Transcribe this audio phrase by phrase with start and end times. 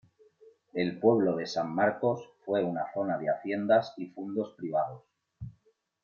[0.73, 5.03] El pueblo de San Marcos fue una zona de haciendas y fundos privados.